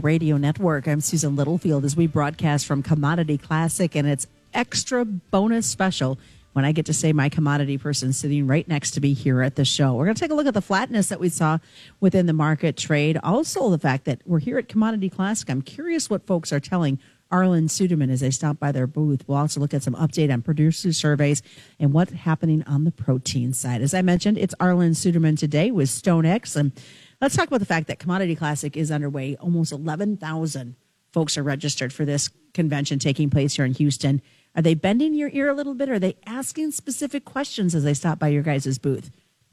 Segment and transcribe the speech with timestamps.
[0.00, 0.86] Radio Network.
[0.86, 6.18] I'm Susan Littlefield as we broadcast from Commodity Classic, and it's extra bonus special
[6.52, 9.56] when I get to say my commodity person sitting right next to me here at
[9.56, 9.94] the show.
[9.94, 11.58] We're going to take a look at the flatness that we saw
[12.00, 13.18] within the market trade.
[13.22, 15.50] Also, the fact that we're here at Commodity Classic.
[15.50, 16.98] I'm curious what folks are telling
[17.30, 19.24] Arlan Suderman as they stop by their booth.
[19.26, 21.42] We'll also look at some update on producer surveys
[21.80, 23.82] and what's happening on the protein side.
[23.82, 26.56] As I mentioned, it's Arlan Suderman today with StoneX.
[26.56, 26.72] And
[27.20, 29.36] let's talk about the fact that Commodity Classic is underway.
[29.36, 30.76] Almost 11,000
[31.12, 34.20] folks are registered for this convention taking place here in Houston.
[34.54, 35.88] Are they bending your ear a little bit?
[35.88, 39.10] Are they asking specific questions as they stop by your guys' booth?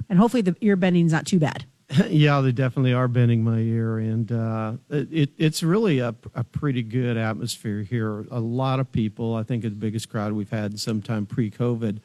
[0.09, 1.65] And hopefully the ear bending is not too bad.
[2.07, 6.81] yeah, they definitely are bending my ear, and uh, it, it's really a, a pretty
[6.81, 8.25] good atmosphere here.
[8.31, 11.99] A lot of people, I think, it's the biggest crowd we've had sometime pre-COVID.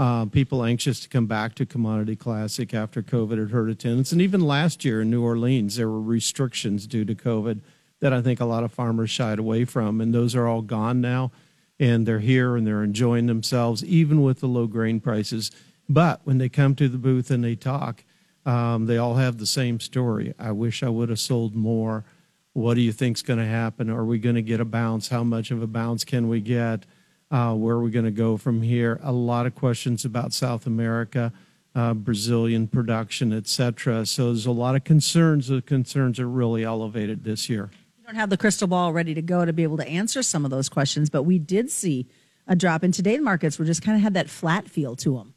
[0.00, 4.22] Uh, people anxious to come back to Commodity Classic after COVID had hurt attendance, and
[4.22, 7.60] even last year in New Orleans, there were restrictions due to COVID
[8.00, 11.02] that I think a lot of farmers shied away from, and those are all gone
[11.02, 11.32] now,
[11.78, 15.50] and they're here and they're enjoying themselves, even with the low grain prices.
[15.86, 18.04] But when they come to the booth and they talk
[18.46, 20.34] um, they all have the same story.
[20.38, 22.04] I wish I would have sold more.
[22.52, 23.90] What do you think's going to happen?
[23.90, 25.08] Are we going to get a bounce?
[25.08, 26.86] How much of a bounce can we get?
[27.30, 28.98] Uh, where are we going to go from here?
[29.02, 31.32] A lot of questions about South America,
[31.74, 34.04] uh, Brazilian production, etc.
[34.06, 35.48] So there's a lot of concerns.
[35.48, 37.70] The concerns are really elevated this year.
[37.98, 40.44] You don't have the crystal ball ready to go to be able to answer some
[40.44, 42.08] of those questions, but we did see
[42.48, 43.58] a drop in today's markets.
[43.58, 45.34] We just kind of had that flat feel to them.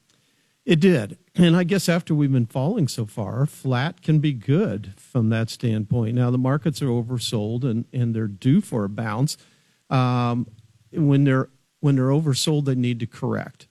[0.66, 1.17] It did.
[1.36, 5.49] And I guess after we've been falling so far, flat can be good from that
[5.49, 6.16] standpoint.
[6.16, 9.38] Now, the markets are oversold and, and they're due for a bounce.
[9.89, 10.47] Um,
[10.91, 11.49] when, they're,
[11.84, 13.67] when they're oversold, they need to correct.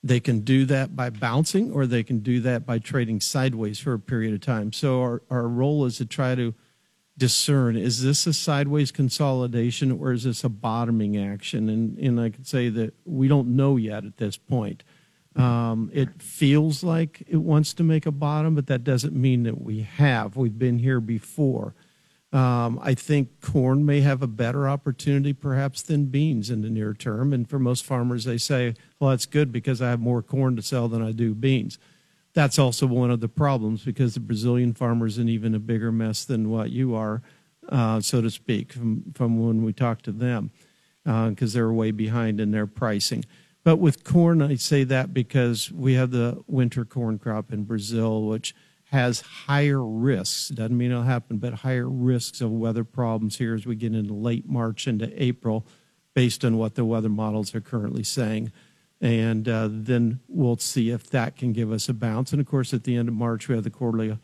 [0.00, 3.92] They can do that by bouncing or they can do that by trading sideways for
[3.92, 4.72] a period of time.
[4.72, 6.54] So, our, our role is to try to
[7.18, 11.68] discern is this a sideways consolidation or is this a bottoming action?
[11.68, 14.84] And, and I can say that we don't know yet at this point.
[15.34, 19.60] Um, it feels like it wants to make a bottom, but that doesn't mean that
[19.60, 20.36] we have.
[20.36, 21.74] We've been here before.
[22.36, 26.92] Um, I think corn may have a better opportunity perhaps than beans in the near
[26.92, 27.32] term.
[27.32, 30.62] And for most farmers, they say, well, that's good because I have more corn to
[30.62, 31.78] sell than I do beans.
[32.34, 35.90] That's also one of the problems because the Brazilian farmer is in even a bigger
[35.90, 37.22] mess than what you are,
[37.70, 40.50] uh, so to speak, from, from when we talk to them
[41.04, 43.24] because uh, they're way behind in their pricing.
[43.64, 48.26] But with corn, I say that because we have the winter corn crop in Brazil,
[48.26, 48.54] which
[48.90, 50.48] has higher risks.
[50.48, 54.14] Doesn't mean it'll happen, but higher risks of weather problems here as we get into
[54.14, 55.66] late March into April,
[56.14, 58.52] based on what the weather models are currently saying.
[59.00, 62.32] And uh, then we'll see if that can give us a bounce.
[62.32, 64.16] And of course, at the end of March, we have the quarterly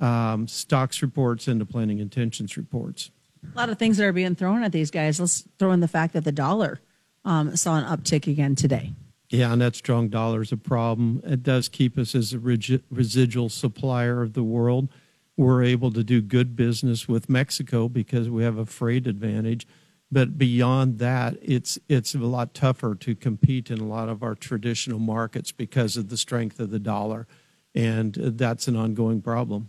[0.00, 3.10] um, stocks reports and the planning intentions reports.
[3.54, 5.20] A lot of things that are being thrown at these guys.
[5.20, 6.80] Let's throw in the fact that the dollar
[7.24, 8.92] um, saw an uptick again today.
[9.30, 11.20] Yeah, and that strong dollar is a problem.
[11.24, 14.88] It does keep us as a residual supplier of the world.
[15.36, 19.66] We're able to do good business with Mexico because we have a freight advantage.
[20.10, 24.34] But beyond that, it's it's a lot tougher to compete in a lot of our
[24.34, 27.26] traditional markets because of the strength of the dollar,
[27.74, 29.68] and that's an ongoing problem.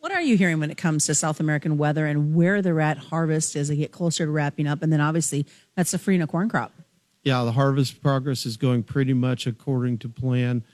[0.00, 2.98] What are you hearing when it comes to South American weather and where they're at
[2.98, 4.82] harvest as they get closer to wrapping up?
[4.82, 5.46] And then obviously
[5.76, 6.72] that's the Safrinha corn crop.
[7.22, 10.64] Yeah, the harvest progress is going pretty much according to plan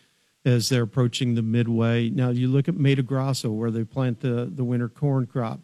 [0.44, 2.08] as they're approaching the midway.
[2.08, 5.60] Now, you look at Mato Grosso, where they plant the, the winter corn crop.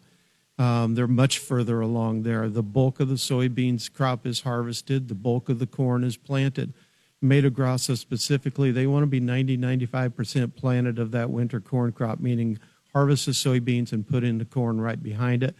[0.59, 2.49] Um, they're much further along there.
[2.49, 6.73] The bulk of the soybeans crop is harvested, the bulk of the corn is planted.
[7.21, 12.19] Mato Grosso specifically, they want to be 90, 95% planted of that winter corn crop,
[12.19, 12.59] meaning
[12.91, 15.55] harvest the soybeans and put in the corn right behind it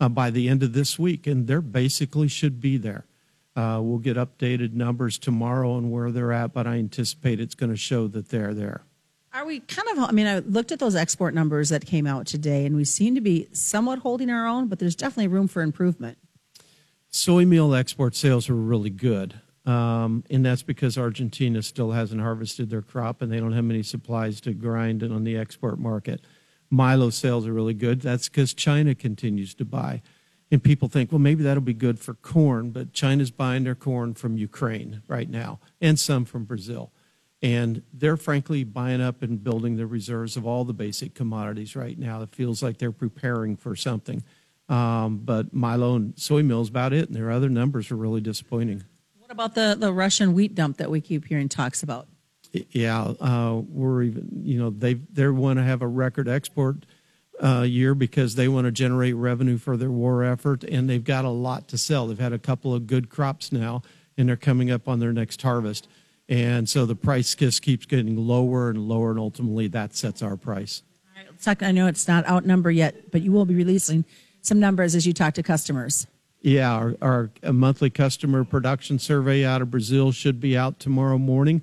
[0.00, 1.26] uh, by the end of this week.
[1.26, 3.07] And they're basically should be there.
[3.58, 7.70] Uh, we'll get updated numbers tomorrow on where they're at, but I anticipate it's going
[7.70, 8.82] to show that they're there.
[9.32, 12.24] Are we kind of, I mean, I looked at those export numbers that came out
[12.24, 15.62] today, and we seem to be somewhat holding our own, but there's definitely room for
[15.62, 16.18] improvement.
[17.08, 19.40] Soy meal export sales are really good.
[19.66, 23.82] Um, and that's because Argentina still hasn't harvested their crop and they don't have many
[23.82, 26.20] supplies to grind on the export market.
[26.70, 28.02] Milo sales are really good.
[28.02, 30.00] That's because China continues to buy.
[30.50, 34.14] And people think, well, maybe that'll be good for corn, but China's buying their corn
[34.14, 36.90] from Ukraine right now and some from Brazil.
[37.42, 41.98] And they're frankly buying up and building the reserves of all the basic commodities right
[41.98, 42.22] now.
[42.22, 44.24] It feels like they're preparing for something.
[44.68, 48.20] Um, but Milo and soy meal is about it, and their other numbers are really
[48.20, 48.84] disappointing.
[49.18, 52.08] What about the, the Russian wheat dump that we keep hearing talks about?
[52.52, 56.86] Yeah, uh, we're even, you know, they they want to have a record export
[57.42, 61.24] uh, year because they want to generate revenue for their war effort, and they've got
[61.24, 62.06] a lot to sell.
[62.06, 63.82] They've had a couple of good crops now,
[64.16, 65.88] and they're coming up on their next harvest.
[66.28, 70.36] And so the price just keeps getting lower and lower, and ultimately that sets our
[70.36, 70.82] price.
[71.60, 74.04] I know it's not out number yet, but you will be releasing
[74.42, 76.06] some numbers as you talk to customers.
[76.40, 81.62] Yeah, our, our monthly customer production survey out of Brazil should be out tomorrow morning.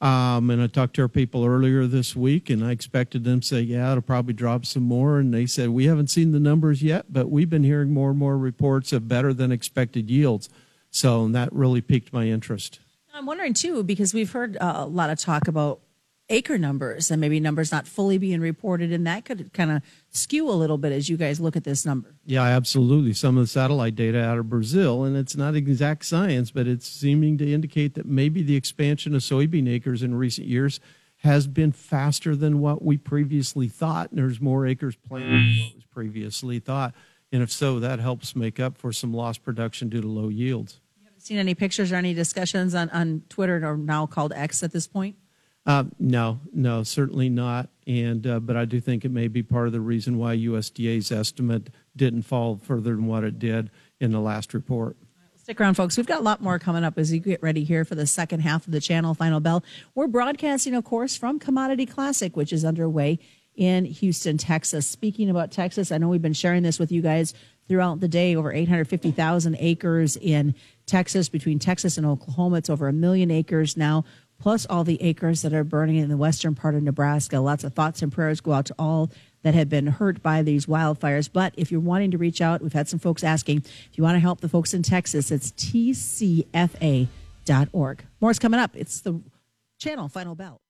[0.00, 3.46] Um, and I talked to our people earlier this week, and I expected them to
[3.46, 6.82] say, "Yeah, it'll probably drop some more." And they said, "We haven't seen the numbers
[6.82, 10.48] yet, but we've been hearing more and more reports of better than expected yields."
[10.90, 12.80] So that really piqued my interest.
[13.14, 15.80] I'm wondering too, because we've heard a lot of talk about
[16.28, 20.48] acre numbers and maybe numbers not fully being reported, and that could kind of skew
[20.48, 22.14] a little bit as you guys look at this number.
[22.24, 23.12] Yeah, absolutely.
[23.12, 26.88] Some of the satellite data out of Brazil, and it's not exact science, but it's
[26.88, 30.80] seeming to indicate that maybe the expansion of soybean acres in recent years
[31.18, 34.10] has been faster than what we previously thought.
[34.10, 36.94] And there's more acres planted than what was previously thought.
[37.32, 40.80] And if so, that helps make up for some lost production due to low yields.
[40.98, 44.62] You haven't seen any pictures or any discussions on, on Twitter or now called X
[44.62, 45.16] at this point?
[45.66, 47.70] Uh, no, no, certainly not.
[47.86, 51.10] And uh, but I do think it may be part of the reason why USDA's
[51.10, 53.70] estimate didn't fall further than what it did
[54.00, 54.96] in the last report.
[55.36, 55.98] Stick around, folks.
[55.98, 58.40] We've got a lot more coming up as you get ready here for the second
[58.40, 59.62] half of the channel Final Bell.
[59.94, 63.18] We're broadcasting, of course, from Commodity Classic, which is underway
[63.54, 64.86] in Houston, Texas.
[64.86, 67.34] Speaking about Texas, I know we've been sharing this with you guys
[67.68, 68.34] throughout the day.
[68.34, 70.54] Over 850,000 acres in
[70.86, 72.56] Texas, between Texas and Oklahoma.
[72.56, 74.04] It's over a million acres now
[74.38, 77.40] plus all the acres that are burning in the western part of Nebraska.
[77.40, 79.10] Lots of thoughts and prayers go out to all
[79.42, 81.30] that have been hurt by these wildfires.
[81.32, 84.16] But if you're wanting to reach out, we've had some folks asking if you want
[84.16, 87.06] to help the folks in Texas, it's tcfa.org.
[88.20, 88.74] More's coming up.
[88.74, 89.20] It's the
[89.78, 90.60] channel Final Bell.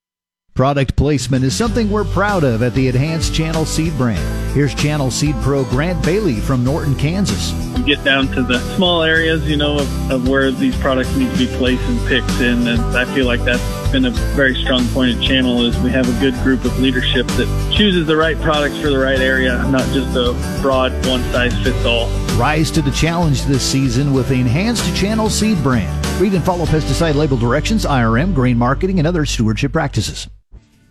[0.55, 4.55] Product placement is something we're proud of at the Enhanced Channel Seed brand.
[4.55, 7.74] Here's Channel Seed Pro Grant Bailey from Norton, Kansas.
[7.87, 11.37] Get down to the small areas, you know, of, of where these products need to
[11.37, 15.17] be placed and picked in, and I feel like that's been a very strong point
[15.17, 18.79] at Channel is we have a good group of leadership that chooses the right products
[18.81, 20.33] for the right area, not just a
[20.63, 22.09] broad one size fits all.
[22.39, 26.07] Rise to the challenge this season with the Enhanced Channel Seed brand.
[26.21, 30.27] Read and follow pesticide label directions, IRM, grain marketing, and other stewardship practices.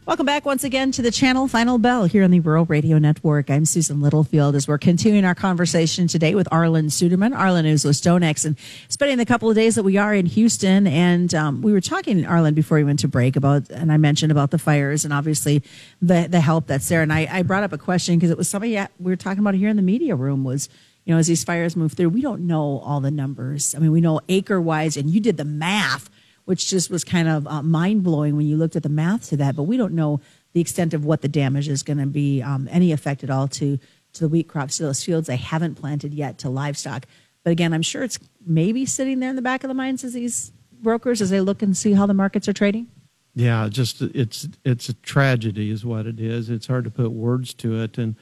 [0.06, 3.50] Welcome back once again to the channel Final Bell here on the Rural Radio Network.
[3.50, 7.34] I'm Susan Littlefield as we're continuing our conversation today with Arlan Suderman.
[7.34, 8.58] Arlan is with StoneX and
[8.90, 10.88] spending the couple of days that we are in Houston.
[10.88, 14.34] And um, we were talking, Arlan, before we went to break about, and I mentioned
[14.34, 15.64] about the fires and obviously
[16.02, 17.02] the, the help that's there.
[17.02, 19.54] And I, I brought up a question because it was somebody we were talking about
[19.54, 20.68] here in the media room was,
[21.06, 23.74] you know, as these fires move through, we don't know all the numbers.
[23.74, 26.10] I mean, we know acre wise, and you did the math
[26.46, 29.38] which just was kind of uh, mind blowing when you looked at the math to
[29.38, 29.56] that.
[29.56, 30.20] But we don't know
[30.54, 33.48] the extent of what the damage is going to be, um, any effect at all
[33.50, 33.80] to
[34.14, 37.08] to the wheat crops, to those fields they haven't planted yet, to livestock.
[37.44, 40.14] But again, I'm sure it's maybe sitting there in the back of the minds as
[40.14, 42.88] these brokers as they look and see how the markets are trading.
[43.36, 46.50] Yeah, just it's it's a tragedy, is what it is.
[46.50, 48.16] It's hard to put words to it, and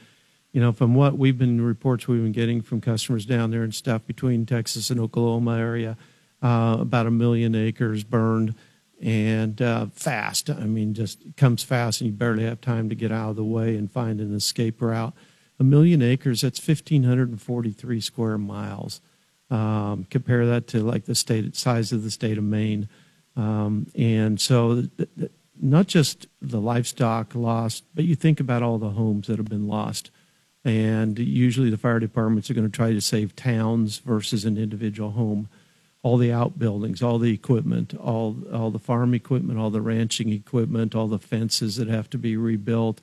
[0.52, 3.74] you know, from what we've been reports we've been getting from customers down there and
[3.74, 5.98] stuff between Texas and Oklahoma area
[6.42, 8.54] uh, about a million acres burned
[9.00, 10.48] and uh, fast.
[10.48, 13.44] I mean, just comes fast, and you barely have time to get out of the
[13.44, 15.12] way and find an escape route.
[15.58, 19.00] A million acres, that's 1,543 square miles.
[19.50, 22.88] Um, compare that to like the state size of the state of Maine.
[23.36, 28.78] Um, and so, th- th- not just the livestock lost, but you think about all
[28.78, 30.10] the homes that have been lost.
[30.64, 35.10] And usually, the fire departments are going to try to save towns versus an individual
[35.10, 35.48] home
[36.02, 40.94] all the outbuildings, all the equipment, all all the farm equipment, all the ranching equipment,
[40.94, 43.00] all the fences that have to be rebuilt.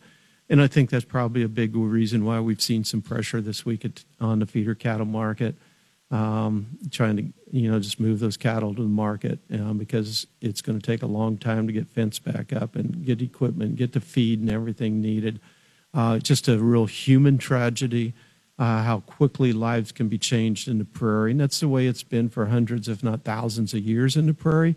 [0.50, 3.86] And I think that's probably a big reason why we've seen some pressure this week
[3.86, 5.56] at, on the feeder cattle market,
[6.10, 10.62] um, trying to you know just move those cattle to the market um, because it's
[10.62, 13.94] going to take a long time to get fence back up and get equipment, get
[13.94, 15.39] the feed and everything needed.
[15.94, 18.13] Uh, just a real human tragedy
[18.59, 21.31] uh, how quickly lives can be changed in the prairie.
[21.31, 24.33] And that's the way it's been for hundreds, if not thousands, of years in the
[24.33, 24.75] prairie.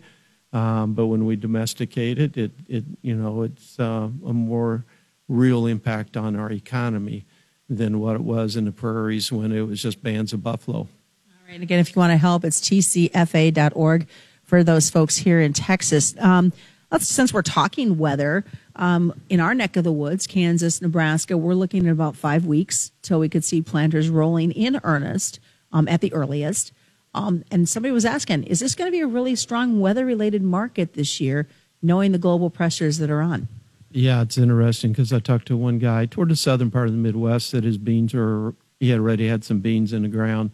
[0.53, 4.85] Um, but when we domesticate it, it, it you know, it's uh, a more
[5.27, 7.25] real impact on our economy
[7.67, 10.77] than what it was in the prairies when it was just bands of buffalo.
[10.77, 10.87] All
[11.47, 11.61] right.
[11.61, 14.07] Again, if you want to help, it's tcfa.org
[14.43, 16.15] for those folks here in Texas.
[16.19, 16.53] Um,
[16.99, 18.45] since we're talking weather,
[18.75, 22.91] um, in our neck of the woods, Kansas, Nebraska, we're looking at about five weeks
[23.01, 25.39] till we could see planters rolling in earnest
[25.71, 26.71] um, at the earliest.
[27.13, 30.41] Um, and somebody was asking, is this going to be a really strong weather related
[30.41, 31.47] market this year,
[31.81, 33.47] knowing the global pressures that are on?
[33.91, 36.99] Yeah, it's interesting because I talked to one guy toward the southern part of the
[36.99, 40.49] Midwest that his beans are, he had already had some beans in the ground.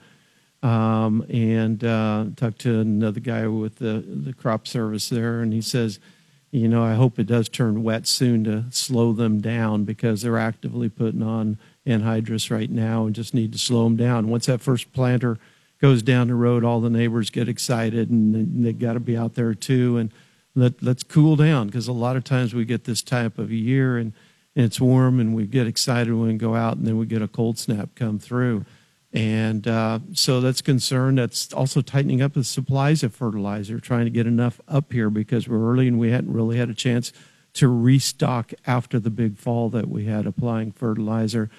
[0.62, 5.62] Um, and uh, talked to another guy with the, the crop service there, and he
[5.62, 6.02] says,
[6.51, 10.38] you know, I hope it does turn wet soon to slow them down because they're
[10.38, 14.29] actively putting on anhydrous right now and just need to slow them down.
[14.29, 15.38] Once that first planter
[15.79, 19.36] goes down the road, all the neighbors get excited and they got to be out
[19.36, 19.98] there too.
[19.98, 20.12] And
[20.56, 23.98] let, let's cool down because a lot of times we get this type of year
[23.98, 24.13] and,
[24.56, 27.22] and it's warm and we get excited when we go out and then we get
[27.22, 28.65] a cold snap come through.
[29.12, 31.16] And uh, so that's concern.
[31.16, 35.48] That's also tightening up the supplies of fertilizer, trying to get enough up here because
[35.48, 37.12] we're early and we hadn't really had a chance
[37.54, 41.50] to restock after the big fall that we had applying fertilizer.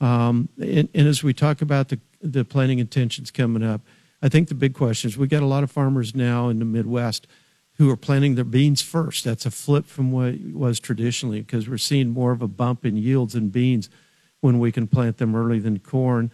[0.00, 3.82] Um, and, and, as we talk about the, the planting intentions coming up,
[4.22, 6.64] I think the big question is we got a lot of farmers now in the
[6.64, 7.26] Midwest
[7.76, 9.24] who are planting their beans first.
[9.24, 12.96] That's a flip from what was traditionally because we're seeing more of a bump in
[12.96, 13.88] yields in beans
[14.40, 16.30] when we can plant them early than corn.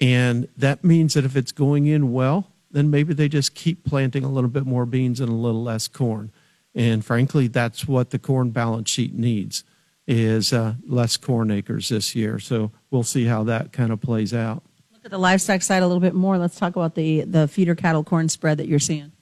[0.00, 4.24] And that means that if it's going in well, then maybe they just keep planting
[4.24, 6.32] a little bit more beans and a little less corn.
[6.74, 9.64] And frankly, that's what the corn balance sheet needs
[10.06, 12.38] is uh, less corn acres this year.
[12.38, 14.62] So we'll see how that kind of plays out.
[14.92, 16.36] Look at the livestock side a little bit more.
[16.36, 19.12] Let's talk about the, the feeder cattle corn spread that you're seeing.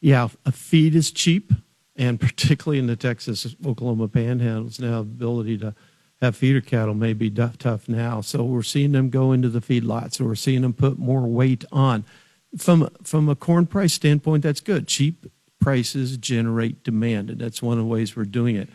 [0.00, 1.52] Yeah, a feed is cheap,
[1.96, 5.74] and particularly in the Texas Oklahoma panhandles now, the ability to
[6.24, 8.20] have feeder cattle may be tough now.
[8.20, 10.14] So we're seeing them go into the feedlots.
[10.14, 12.04] So we're seeing them put more weight on.
[12.56, 14.86] From from a corn price standpoint, that's good.
[14.86, 15.26] Cheap
[15.60, 18.68] prices generate demand, and that's one of the ways we're doing it.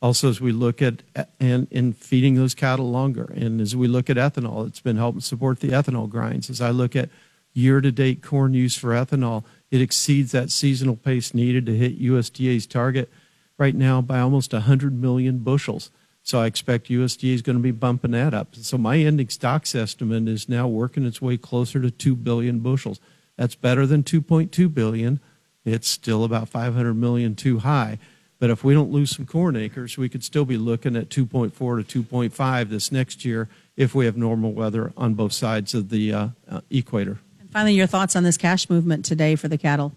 [0.00, 1.02] Also, as we look at
[1.40, 5.20] and in feeding those cattle longer, and as we look at ethanol, it's been helping
[5.20, 6.48] support the ethanol grinds.
[6.48, 7.10] As I look at
[7.52, 13.10] year-to-date corn use for ethanol, it exceeds that seasonal pace needed to hit USDA's target
[13.58, 15.90] right now by almost 100 million bushels.
[16.26, 18.56] So I expect USDA is going to be bumping that up.
[18.56, 22.98] So my ending stocks estimate is now working its way closer to 2 billion bushels.
[23.36, 25.20] That's better than 2.2 billion.
[25.64, 28.00] It's still about 500 million too high.
[28.40, 31.86] But if we don't lose some corn acres, we could still be looking at 2.4
[31.86, 36.12] to 2.5 this next year if we have normal weather on both sides of the
[36.12, 37.20] uh, uh, equator.
[37.38, 39.92] And finally, your thoughts on this cash movement today for the cattle?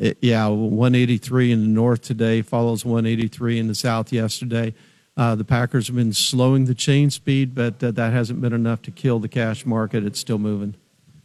[0.00, 4.74] It, yeah, 183 in the north today follows 183 in the south yesterday.
[5.16, 8.80] Uh, the Packers have been slowing the chain speed, but uh, that hasn't been enough
[8.82, 10.04] to kill the cash market.
[10.04, 10.74] It's still moving.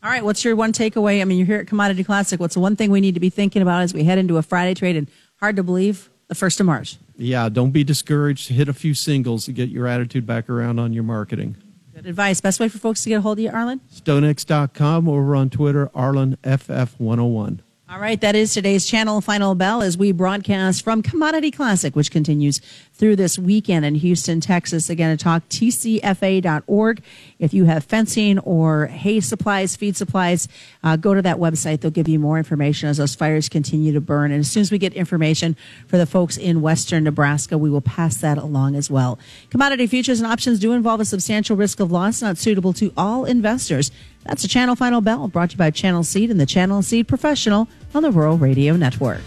[0.04, 1.22] All right, what's your one takeaway?
[1.22, 2.40] I mean, you're here at Commodity Classic.
[2.40, 4.44] What's the one thing we need to be thinking about as we head into a
[4.44, 4.96] Friday trade?
[4.96, 6.98] And hard to believe, the 1st of March.
[7.18, 8.50] Yeah, don't be discouraged.
[8.50, 11.58] Hit a few singles to get your attitude back around on your marketing.
[11.96, 12.42] Good advice.
[12.42, 13.80] Best way for folks to get a hold of you, Arlan?
[13.92, 17.60] StoneX.com over on Twitter, ArlanFF101.
[17.88, 22.10] All right, that is today's channel final bell as we broadcast from Commodity Classic, which
[22.10, 22.60] continues
[22.94, 24.90] through this weekend in Houston, Texas.
[24.90, 27.04] Again, to talk tcfa.org.
[27.38, 30.48] If you have fencing or hay supplies, feed supplies,
[30.84, 31.82] uh, go to that website.
[31.82, 34.32] They'll give you more information as those fires continue to burn.
[34.32, 35.56] And as soon as we get information
[35.88, 39.20] for the folks in western Nebraska, we will pass that along as well.
[39.52, 43.26] Commodity futures and options do involve a substantial risk of loss, not suitable to all
[43.26, 43.92] investors.
[44.26, 47.08] That's a Channel Final Bell brought to you by Channel Seed and the Channel Seed
[47.08, 49.22] Professional on the Rural Radio Network.